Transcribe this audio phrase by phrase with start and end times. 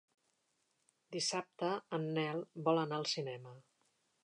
[1.15, 1.69] Dissabte
[1.99, 3.57] en Nel vol anar al cinema.